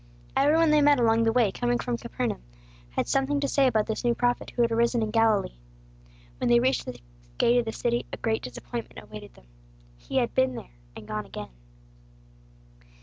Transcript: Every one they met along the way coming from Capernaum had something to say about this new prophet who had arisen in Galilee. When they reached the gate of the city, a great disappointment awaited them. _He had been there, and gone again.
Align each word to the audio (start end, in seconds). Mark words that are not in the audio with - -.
Every 0.35 0.55
one 0.57 0.71
they 0.71 0.81
met 0.81 0.99
along 0.99 1.25
the 1.25 1.31
way 1.31 1.51
coming 1.51 1.77
from 1.77 1.95
Capernaum 1.95 2.41
had 2.89 3.07
something 3.07 3.39
to 3.39 3.47
say 3.47 3.67
about 3.67 3.85
this 3.85 4.03
new 4.03 4.15
prophet 4.15 4.49
who 4.49 4.63
had 4.63 4.71
arisen 4.71 5.03
in 5.03 5.11
Galilee. 5.11 5.53
When 6.39 6.49
they 6.49 6.59
reached 6.59 6.87
the 6.87 6.99
gate 7.37 7.59
of 7.59 7.65
the 7.65 7.71
city, 7.71 8.07
a 8.11 8.17
great 8.17 8.41
disappointment 8.41 9.03
awaited 9.07 9.35
them. 9.35 9.45
_He 10.01 10.19
had 10.19 10.33
been 10.33 10.55
there, 10.55 10.73
and 10.95 11.07
gone 11.07 11.27
again. 11.27 11.51